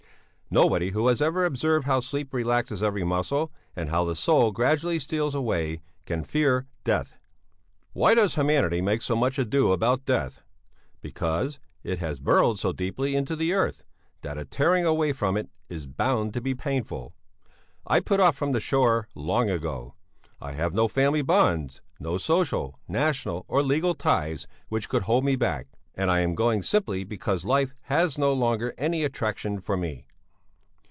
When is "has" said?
1.07-1.21, 11.99-12.19, 27.83-28.17